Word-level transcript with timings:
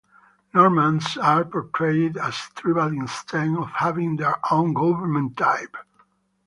Nomads 0.51 1.15
are 1.17 1.45
portrayed 1.45 2.17
as 2.17 2.33
tribal 2.55 2.87
instead 2.87 3.55
of 3.55 3.67
having 3.69 4.15
their 4.15 4.37
own 4.51 4.73
government 4.73 5.37
type. 5.37 5.77